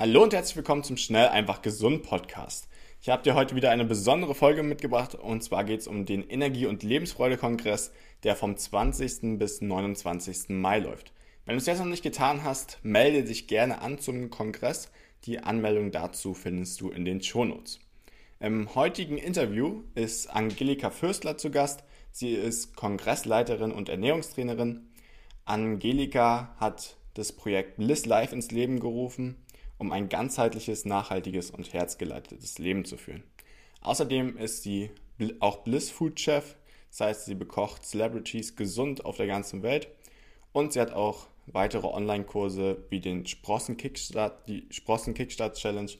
[0.00, 2.68] Hallo und herzlich willkommen zum Schnell einfach gesund Podcast.
[3.02, 6.22] Ich habe dir heute wieder eine besondere Folge mitgebracht und zwar geht es um den
[6.22, 7.90] Energie- und Lebensfreude-Kongress,
[8.22, 9.40] der vom 20.
[9.40, 10.50] bis 29.
[10.50, 11.12] Mai läuft.
[11.44, 14.88] Wenn du es jetzt noch nicht getan hast, melde dich gerne an zum Kongress.
[15.24, 17.80] Die Anmeldung dazu findest du in den Shownotes.
[18.38, 21.82] Im heutigen Interview ist Angelika Fürstler zu Gast.
[22.12, 24.90] Sie ist Kongressleiterin und Ernährungstrainerin.
[25.44, 29.38] Angelika hat das Projekt Bliss Life ins Leben gerufen
[29.78, 33.22] um ein ganzheitliches, nachhaltiges und herzgeleitetes Leben zu führen.
[33.80, 34.90] Außerdem ist sie
[35.40, 36.56] auch Bliss Food Chef,
[36.90, 39.88] das heißt, sie bekocht Celebrities gesund auf der ganzen Welt
[40.52, 45.92] und sie hat auch weitere Online-Kurse wie den Sprossen Kickstart, die Sprossen Kickstart Challenge,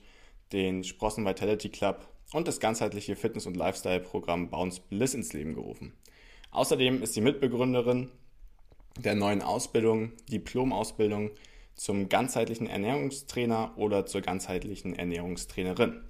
[0.53, 5.93] den Sprossen Vitality Club und das ganzheitliche Fitness- und Lifestyle-Programm Bounce Bliss ins Leben gerufen.
[6.51, 8.11] Außerdem ist sie Mitbegründerin
[8.99, 11.31] der neuen Ausbildung, Diplomausbildung
[11.79, 16.03] zum ganzheitlichen Ernährungstrainer oder zur ganzheitlichen Ernährungstrainerin.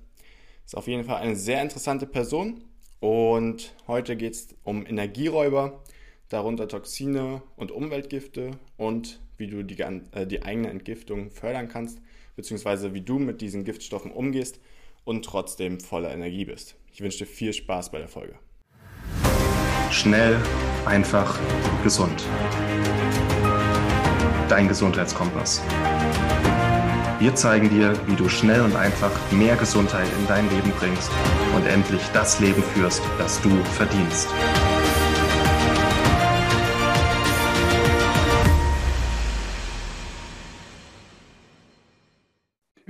[0.65, 2.65] Ist auf jeden Fall eine sehr interessante Person
[3.01, 5.85] und heute geht es um Energieräuber,
[6.31, 12.01] darunter Toxine und Umweltgifte und wie du die, äh, die eigene Entgiftung fördern kannst,
[12.35, 14.61] beziehungsweise wie du mit diesen Giftstoffen umgehst
[15.05, 16.77] und trotzdem voller Energie bist.
[16.93, 18.35] Ich wünsche dir viel Spaß bei der Folge.
[19.91, 20.41] Schnell,
[20.85, 21.39] einfach,
[21.83, 22.25] gesund
[24.49, 25.63] dein Gesundheitskompass.
[27.19, 31.11] Wir zeigen dir, wie du schnell und einfach mehr Gesundheit in dein Leben bringst
[31.57, 34.29] und endlich das Leben führst, das du verdienst.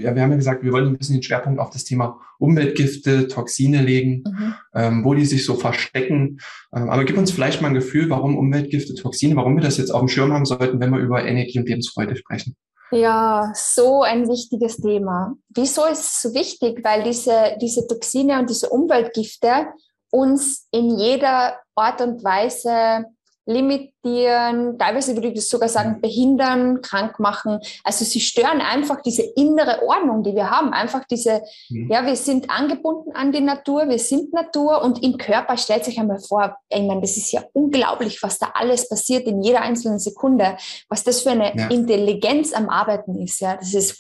[0.08, 3.28] Ja, wir haben ja gesagt, wir wollen ein bisschen den Schwerpunkt auf das Thema Umweltgifte,
[3.28, 4.54] Toxine legen, mhm.
[4.74, 6.40] ähm, wo die sich so verstecken.
[6.74, 9.90] Ähm, aber gib uns vielleicht mal ein Gefühl, warum Umweltgifte, Toxine, warum wir das jetzt
[9.90, 12.56] auf dem Schirm haben sollten, wenn wir über Energie und Lebensfreude sprechen.
[12.90, 15.34] Ja, so ein wichtiges Thema.
[15.54, 16.80] Wieso ist es so wichtig?
[16.82, 19.66] Weil diese, diese Toxine und diese Umweltgifte
[20.10, 23.04] uns in jeder Art und Weise
[23.48, 26.00] limitieren, teilweise würde ich sogar sagen, mhm.
[26.02, 27.58] behindern, krank machen.
[27.82, 30.72] Also sie stören einfach diese innere Ordnung, die wir haben.
[30.72, 31.90] Einfach diese, mhm.
[31.90, 35.98] ja, wir sind angebunden an die Natur, wir sind Natur und im Körper stellt sich
[35.98, 39.98] einmal vor, ich meine, das ist ja unglaublich, was da alles passiert in jeder einzelnen
[39.98, 40.58] Sekunde,
[40.90, 41.68] was das für eine ja.
[41.68, 43.98] Intelligenz am Arbeiten ist, ja, das ist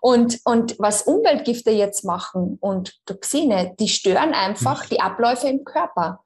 [0.00, 4.88] und, und was Umweltgifte jetzt machen und Toxine, die stören einfach mhm.
[4.90, 6.20] die Abläufe im Körper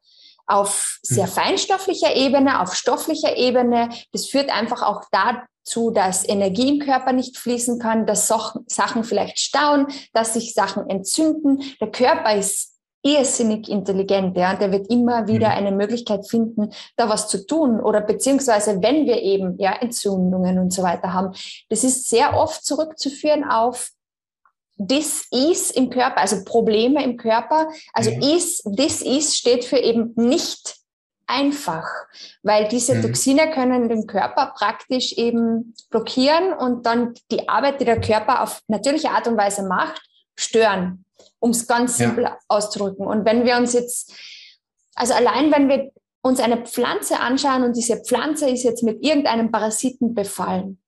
[0.51, 1.33] auf sehr hm.
[1.33, 3.89] feinstofflicher Ebene, auf stofflicher Ebene.
[4.13, 9.39] Das führt einfach auch dazu, dass Energie im Körper nicht fließen kann, dass Sachen vielleicht
[9.39, 11.63] stauen, dass sich Sachen entzünden.
[11.81, 12.71] Der Körper ist
[13.03, 15.59] irrsinnig intelligent, ja, der wird immer wieder hm.
[15.59, 20.73] eine Möglichkeit finden, da was zu tun oder beziehungsweise wenn wir eben ja Entzündungen und
[20.73, 21.33] so weiter haben,
[21.71, 23.91] das ist sehr oft zurückzuführen auf
[24.89, 27.69] this is im Körper, also Probleme im Körper.
[27.93, 28.23] Also mhm.
[28.23, 30.77] is, this is steht für eben nicht
[31.27, 31.87] einfach,
[32.43, 33.03] weil diese mhm.
[33.03, 38.63] Toxine können den Körper praktisch eben blockieren und dann die Arbeit, die der Körper auf
[38.67, 40.03] natürliche Art und Weise macht,
[40.37, 41.05] stören,
[41.39, 42.39] um es ganz simpel ja.
[42.49, 43.07] auszudrücken.
[43.07, 44.13] Und wenn wir uns jetzt,
[44.95, 45.93] also allein wenn wir
[46.23, 50.80] uns eine Pflanze anschauen und diese Pflanze ist jetzt mit irgendeinem Parasiten befallen,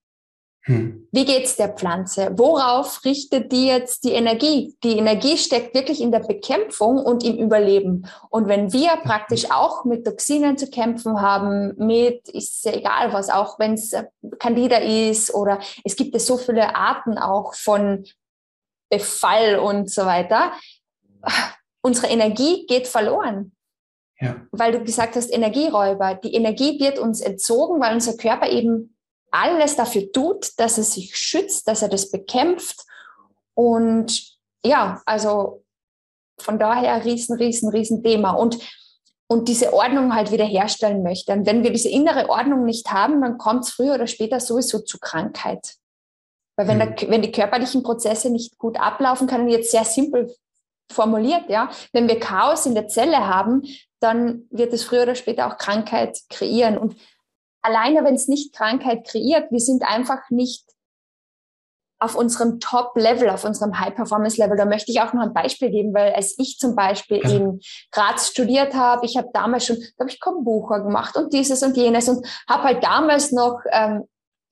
[0.65, 1.09] hm.
[1.11, 2.31] Wie geht's der Pflanze?
[2.37, 4.77] Worauf richtet die jetzt die Energie?
[4.85, 8.07] Die Energie steckt wirklich in der Bekämpfung und im Überleben.
[8.31, 13.29] Und wenn wir praktisch auch mit Toxinen zu kämpfen haben, mit, ist ja egal was,
[13.29, 14.05] auch wenn es äh,
[14.39, 18.05] Candida ist oder es gibt ja so viele Arten auch von
[18.89, 20.53] Befall und so weiter,
[21.83, 23.53] unsere Energie geht verloren.
[24.21, 24.37] Ja.
[24.53, 26.15] Weil du gesagt hast, Energieräuber.
[26.15, 28.92] Die Energie wird uns entzogen, weil unser Körper eben
[29.33, 32.85] alles dafür tut, dass er sich schützt, dass er das bekämpft.
[33.55, 35.65] Und ja, also
[36.39, 38.33] von daher riesen, riesen, riesen Thema.
[38.33, 38.59] Und,
[39.27, 41.33] und diese Ordnung halt wiederherstellen möchte.
[41.33, 44.81] Und wenn wir diese innere Ordnung nicht haben, dann kommt es früher oder später sowieso
[44.81, 45.75] zu Krankheit.
[46.57, 46.97] Weil wenn, mhm.
[46.97, 50.35] der, wenn die körperlichen Prozesse nicht gut ablaufen können, jetzt sehr simpel
[50.91, 53.63] formuliert, ja, wenn wir Chaos in der Zelle haben,
[54.01, 56.77] dann wird es früher oder später auch Krankheit kreieren.
[56.77, 56.97] Und
[57.63, 60.65] alleine wenn es nicht Krankheit kreiert, wir sind einfach nicht
[62.03, 64.57] auf unserem Top-Level, auf unserem High-Performance-Level.
[64.57, 67.61] Da möchte ich auch noch ein Beispiel geben, weil als ich zum Beispiel in
[67.93, 71.77] Graz studiert habe, ich habe damals schon, da habe ich Kombucha gemacht und dieses und
[71.77, 74.03] jenes und habe halt damals noch ähm,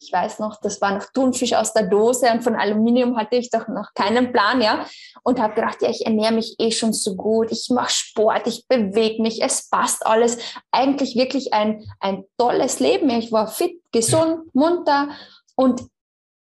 [0.01, 3.51] ich weiß noch, das war noch Thunfisch aus der Dose und von Aluminium hatte ich
[3.51, 4.87] doch noch keinen Plan, ja.
[5.23, 8.67] Und habe gedacht, ja, ich ernähre mich eh schon so gut, ich mache Sport, ich
[8.67, 10.39] bewege mich, es passt alles.
[10.73, 13.11] Eigentlich wirklich ein, ein tolles Leben.
[13.11, 15.11] Ich war fit, gesund, munter
[15.55, 15.83] und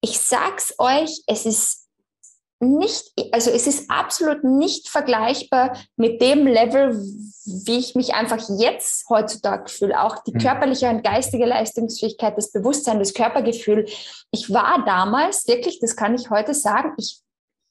[0.00, 1.83] ich sag's euch, es ist
[2.60, 6.94] nicht, also es ist absolut nicht vergleichbar mit dem Level,
[7.44, 10.00] wie ich mich einfach jetzt heutzutage fühle.
[10.00, 10.38] Auch die mhm.
[10.38, 13.86] körperliche und geistige Leistungsfähigkeit, das Bewusstsein, das Körpergefühl.
[14.30, 17.23] Ich war damals wirklich, das kann ich heute sagen, ich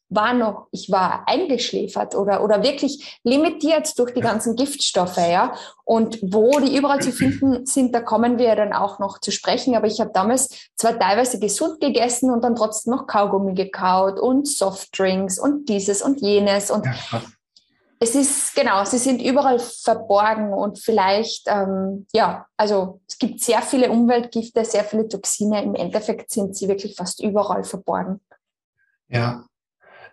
[0.10, 5.54] war noch, ich war eingeschläfert oder, oder wirklich limitiert durch die ganzen Giftstoffe, ja.
[5.86, 9.76] Und wo die überall zu finden sind, da kommen wir dann auch noch zu sprechen.
[9.76, 14.48] Aber ich habe damals zwar teilweise gesund gegessen und dann trotzdem noch Kaugummi gekaut und
[14.48, 16.72] Softdrinks und dieses und jenes.
[16.72, 17.22] Und ja,
[18.00, 23.62] es ist, genau, sie sind überall verborgen und vielleicht, ähm, ja, also es gibt sehr
[23.62, 25.64] viele Umweltgifte, sehr viele Toxine.
[25.64, 28.20] Im Endeffekt sind sie wirklich fast überall verborgen.
[29.08, 29.46] Ja,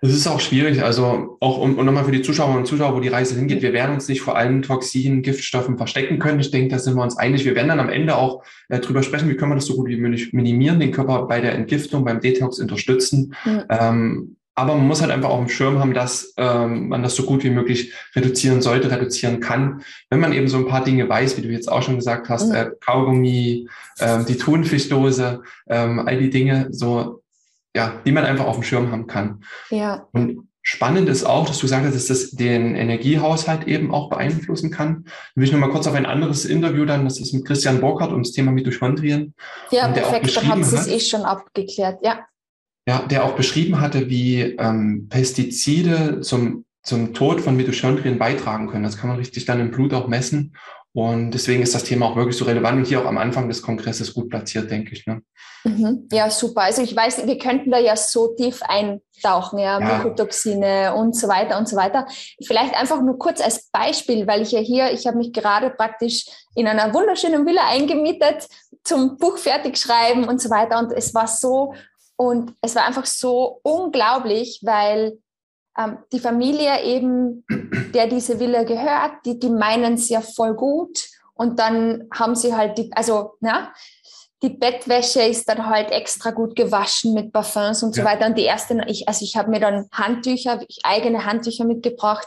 [0.03, 3.01] es ist auch schwierig, also auch um, um nochmal für die Zuschauer und Zuschauer, wo
[3.01, 6.41] die Reise hingeht, wir werden uns nicht vor allen Toxinen, Giftstoffen verstecken können.
[6.41, 7.45] Ich denke, da sind wir uns einig.
[7.45, 9.89] Wir werden dann am Ende auch äh, drüber sprechen, wie können wir das so gut
[9.89, 13.35] wie möglich minimieren, den Körper bei der Entgiftung, beim Detox unterstützen.
[13.45, 13.63] Mhm.
[13.69, 17.25] Ähm, aber man muss halt einfach auf dem Schirm haben, dass ähm, man das so
[17.25, 19.83] gut wie möglich reduzieren sollte, reduzieren kann.
[20.09, 22.49] Wenn man eben so ein paar Dinge weiß, wie du jetzt auch schon gesagt hast,
[22.49, 22.55] mhm.
[22.55, 23.69] äh, Kaugummi,
[23.99, 27.23] äh, die Thunfischdose, ähm, all die Dinge, so
[27.75, 29.45] ja, die man einfach auf dem Schirm haben kann.
[29.71, 30.07] Ja.
[30.13, 34.71] Und spannend ist auch, dass du gesagt hast, dass das den Energiehaushalt eben auch beeinflussen
[34.71, 35.05] kann.
[35.05, 37.81] Da will ich noch mal kurz auf ein anderes Interview dann, das ist mit Christian
[37.81, 39.35] Burkhardt ums Thema Mitochondrien.
[39.71, 42.21] Ja, perfekt, da haben Sie es eh schon abgeklärt, ja.
[42.89, 48.85] Ja, der auch beschrieben hatte, wie ähm, Pestizide zum, zum Tod von Mitochondrien beitragen können.
[48.85, 50.55] Das kann man richtig dann im Blut auch messen.
[50.93, 53.63] Und deswegen ist das Thema auch wirklich so relevant und hier auch am Anfang des
[53.63, 55.07] Kongresses gut platziert, denke ich.
[55.07, 55.23] Ne?
[55.63, 56.09] Mhm.
[56.11, 56.63] Ja, super.
[56.63, 59.99] Also ich weiß, wir könnten da ja so tief eintauchen, ja, ja.
[59.99, 62.07] Mykotoxine und so weiter und so weiter.
[62.45, 66.27] Vielleicht einfach nur kurz als Beispiel, weil ich ja hier, ich habe mich gerade praktisch
[66.57, 68.49] in einer wunderschönen Villa eingemietet
[68.83, 70.79] zum Buch fertig schreiben und so weiter.
[70.81, 71.75] Und es war so,
[72.17, 75.19] und es war einfach so unglaublich, weil
[75.79, 77.45] ähm, die Familie eben,
[77.95, 81.07] der diese Villa gehört, die, die meinen es ja voll gut.
[81.35, 83.73] Und dann haben sie halt die, also, na,
[84.43, 88.07] die Bettwäsche ist dann halt extra gut gewaschen mit Parfums und so ja.
[88.07, 88.27] weiter.
[88.27, 92.27] Und die erste, ich, also ich habe mir dann Handtücher, eigene Handtücher mitgebracht,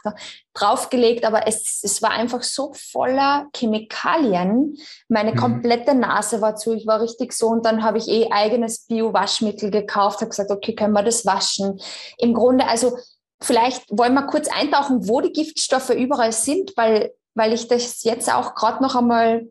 [0.54, 4.78] draufgelegt, aber es, es war einfach so voller Chemikalien.
[5.08, 5.38] Meine mhm.
[5.38, 9.72] komplette Nase war zu, ich war richtig so und dann habe ich eh eigenes Bio-Waschmittel
[9.72, 11.80] gekauft, habe gesagt, okay, können wir das waschen.
[12.20, 12.96] Im Grunde, also
[13.44, 18.34] Vielleicht wollen wir kurz eintauchen, wo die Giftstoffe überall sind, weil, weil ich das jetzt
[18.34, 19.48] auch gerade noch einmal.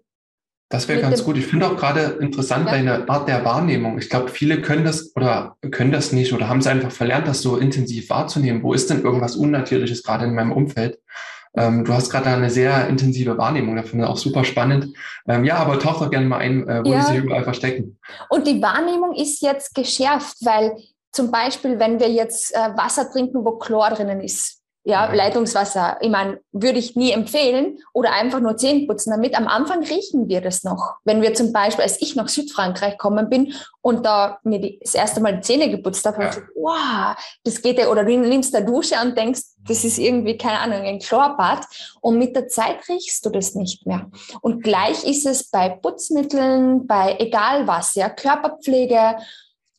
[0.71, 1.37] Das wäre ganz gut.
[1.37, 2.73] Ich finde auch gerade interessant ja.
[2.73, 3.99] deine Art der Wahrnehmung.
[3.99, 7.43] Ich glaube, viele können das oder können das nicht oder haben es einfach verlernt, das
[7.43, 8.63] so intensiv wahrzunehmen.
[8.63, 10.99] Wo ist denn irgendwas Unnatürliches gerade in meinem Umfeld?
[11.55, 14.97] Ähm, du hast gerade eine sehr intensive Wahrnehmung, das finde ich auch super spannend.
[15.29, 17.01] Ähm, ja, aber tauch doch gerne mal ein, äh, wo ja.
[17.01, 17.99] die sich überall verstecken.
[18.31, 20.75] Und die Wahrnehmung ist jetzt geschärft, weil
[21.13, 25.99] zum Beispiel, wenn wir jetzt äh, Wasser trinken, wo Chlor drinnen ist, ja, ja, Leitungswasser,
[26.01, 29.37] ich meine, würde ich nie empfehlen oder einfach nur Zähne putzen damit.
[29.37, 30.97] Am Anfang riechen wir das noch.
[31.05, 34.97] Wenn wir zum Beispiel, als ich nach Südfrankreich gekommen bin und da mir die, das
[34.97, 36.31] erste Mal die Zähne geputzt habe, ja.
[36.31, 37.15] ich wow,
[37.45, 40.81] das geht ja, oder du nimmst eine Dusche und denkst, das ist irgendwie, keine Ahnung,
[40.81, 41.65] ein Chlorbad
[42.01, 44.11] und mit der Zeit riechst du das nicht mehr.
[44.41, 49.17] Und gleich ist es bei Putzmitteln, bei egal was, ja, Körperpflege,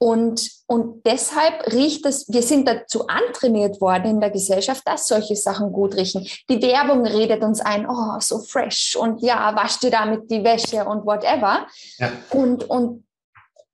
[0.03, 5.37] und, und deshalb riecht es, wir sind dazu antrainiert worden in der Gesellschaft, dass solche
[5.37, 6.27] Sachen gut riechen.
[6.49, 10.83] Die Werbung redet uns ein, oh, so fresh und ja, wasch dir damit die Wäsche
[10.83, 11.67] und whatever.
[11.99, 12.11] Ja.
[12.31, 13.05] Und, und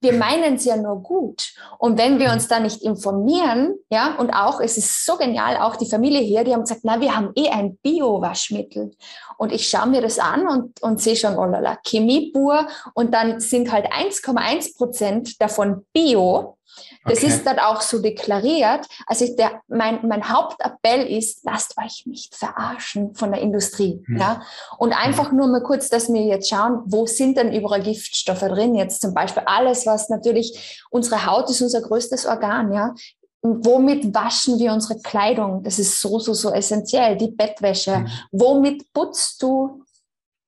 [0.01, 1.53] wir meinen es ja nur gut.
[1.77, 5.75] Und wenn wir uns da nicht informieren, ja, und auch, es ist so genial, auch
[5.75, 8.91] die Familie hier, die haben gesagt, na, wir haben eh ein Bio-Waschmittel.
[9.37, 12.67] Und ich schaue mir das an und, und sehe schon, oh lala, Chemie pur.
[12.93, 16.58] Und dann sind halt 1,1 Prozent davon Bio.
[17.05, 17.27] Das okay.
[17.27, 18.85] ist dann auch so deklariert.
[19.07, 24.03] Also der, mein, mein Hauptappell ist, lasst euch nicht verarschen von der Industrie.
[24.07, 24.17] Mhm.
[24.17, 24.41] Ja?
[24.77, 28.75] Und einfach nur mal kurz, dass wir jetzt schauen, wo sind denn überall Giftstoffe drin?
[28.75, 32.71] Jetzt zum Beispiel alles, was natürlich, unsere Haut ist unser größtes Organ.
[32.73, 32.93] Ja?
[33.41, 35.63] womit waschen wir unsere Kleidung?
[35.63, 37.15] Das ist so, so, so essentiell.
[37.17, 37.99] Die Bettwäsche.
[37.99, 38.07] Mhm.
[38.31, 39.83] Womit putzt du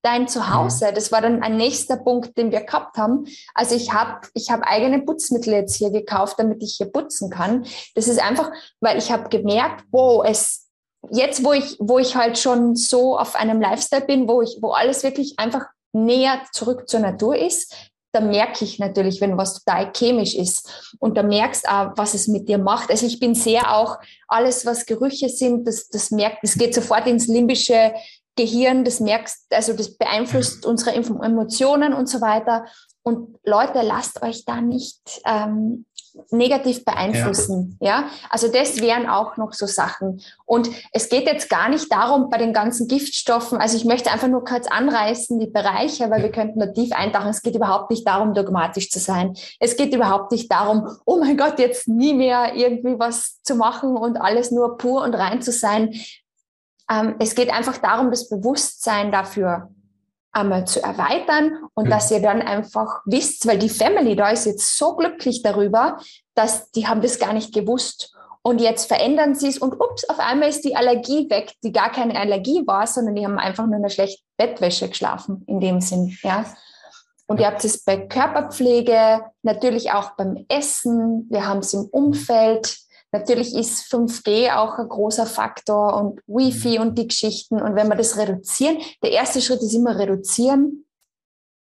[0.01, 0.91] dein Zuhause.
[0.93, 3.25] Das war dann ein nächster Punkt, den wir gehabt haben.
[3.53, 7.65] Also ich habe ich hab eigene Putzmittel jetzt hier gekauft, damit ich hier putzen kann.
[7.95, 10.69] Das ist einfach, weil ich habe gemerkt, wow, es
[11.09, 14.71] jetzt, wo ich, wo ich halt schon so auf einem Lifestyle bin, wo ich, wo
[14.71, 17.73] alles wirklich einfach näher zurück zur Natur ist,
[18.13, 20.95] da merke ich natürlich, wenn was total chemisch ist.
[20.99, 22.89] Und da merkst auch, was es mit dir macht.
[22.89, 27.07] Also ich bin sehr auch, alles, was Gerüche sind, das, das merkt, das geht sofort
[27.07, 27.93] ins limbische
[28.41, 32.65] Gehirn, das merkst, also das beeinflusst unsere Emotionen und so weiter.
[33.03, 35.85] Und Leute, lasst euch da nicht, ähm,
[36.29, 37.77] negativ beeinflussen.
[37.79, 38.01] Ja.
[38.01, 40.21] ja, also das wären auch noch so Sachen.
[40.45, 44.27] Und es geht jetzt gar nicht darum, bei den ganzen Giftstoffen, also ich möchte einfach
[44.27, 47.29] nur kurz anreißen, die Bereiche, weil wir könnten da tief eintauchen.
[47.29, 49.35] Es geht überhaupt nicht darum, dogmatisch zu sein.
[49.59, 53.95] Es geht überhaupt nicht darum, oh mein Gott, jetzt nie mehr irgendwie was zu machen
[53.95, 55.93] und alles nur pur und rein zu sein.
[56.91, 59.69] Ähm, es geht einfach darum, das Bewusstsein dafür
[60.33, 61.89] einmal zu erweitern und mhm.
[61.89, 65.97] dass ihr dann einfach wisst, weil die Family da ist jetzt so glücklich darüber,
[66.35, 68.15] dass die haben das gar nicht gewusst.
[68.43, 71.91] Und jetzt verändern sie es und ups, auf einmal ist die Allergie weg, die gar
[71.91, 75.79] keine Allergie war, sondern die haben einfach nur in einer schlechten Bettwäsche geschlafen, in dem
[75.79, 76.45] Sinn, ja.
[77.27, 82.77] Und ihr habt es bei Körperpflege, natürlich auch beim Essen, wir haben es im Umfeld,
[83.13, 87.61] Natürlich ist 5G auch ein großer Faktor und Wi-Fi und die Geschichten.
[87.61, 90.85] Und wenn wir das reduzieren, der erste Schritt ist immer reduzieren.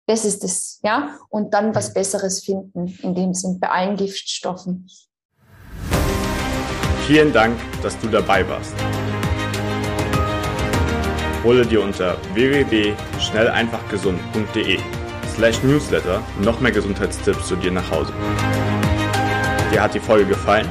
[0.07, 1.19] Das ist es, ja.
[1.31, 4.89] Und dann was Besseres finden, in dem Sinn, bei allen Giftstoffen.
[7.07, 8.75] Vielen Dank, dass du dabei warst.
[11.43, 14.79] Hole dir unter www.schnelleinfachgesund.de
[15.35, 18.13] slash newsletter noch mehr Gesundheitstipps zu dir nach Hause.
[19.73, 20.71] Dir hat die Folge gefallen?